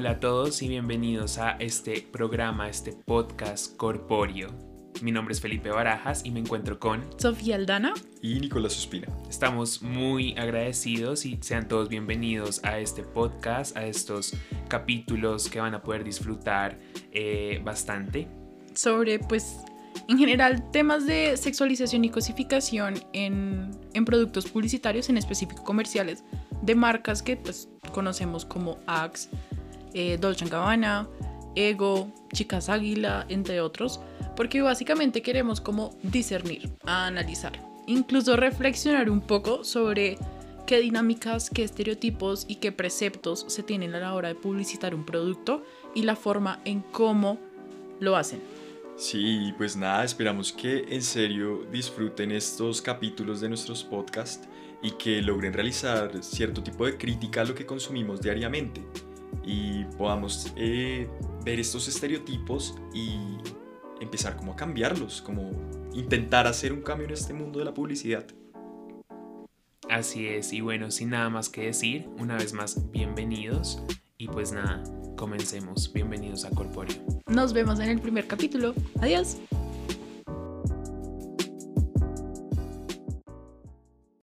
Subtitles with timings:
[0.00, 4.48] Hola a todos y bienvenidos a este programa, este podcast corpóreo.
[5.02, 7.92] Mi nombre es Felipe Barajas y me encuentro con Sofía Aldana
[8.22, 9.08] y Nicolás Suspina.
[9.28, 14.32] Estamos muy agradecidos y sean todos bienvenidos a este podcast, a estos
[14.68, 16.78] capítulos que van a poder disfrutar
[17.12, 18.26] eh, bastante.
[18.72, 19.58] Sobre, pues,
[20.08, 26.24] en general, temas de sexualización y cosificación en, en productos publicitarios, en específico comerciales,
[26.62, 29.28] de marcas que pues conocemos como Axe,
[29.94, 31.08] eh, Dolce Gabbana,
[31.54, 34.00] Ego, Chicas Águila, entre otros,
[34.36, 37.52] porque básicamente queremos como discernir, analizar,
[37.86, 40.18] incluso reflexionar un poco sobre
[40.66, 45.04] qué dinámicas, qué estereotipos y qué preceptos se tienen a la hora de publicitar un
[45.04, 47.38] producto y la forma en cómo
[47.98, 48.40] lo hacen.
[48.96, 54.46] Sí, pues nada, esperamos que en serio disfruten estos capítulos de nuestros podcasts
[54.82, 58.82] y que logren realizar cierto tipo de crítica a lo que consumimos diariamente
[59.44, 61.08] y podamos eh,
[61.44, 63.18] ver estos estereotipos y
[64.00, 65.50] empezar como a cambiarlos, como
[65.94, 68.26] intentar hacer un cambio en este mundo de la publicidad.
[69.88, 73.82] Así es, y bueno, sin nada más que decir, una vez más, bienvenidos
[74.18, 74.82] y pues nada,
[75.16, 75.92] comencemos.
[75.92, 76.96] Bienvenidos a Corpóreo.
[77.26, 78.74] Nos vemos en el primer capítulo.
[79.00, 79.36] Adiós.